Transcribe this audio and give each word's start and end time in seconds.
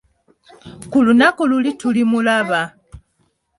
Ku 0.91 0.97
lunaku 1.05 1.41
luli 1.51 1.71
tulimulaba. 1.79 2.61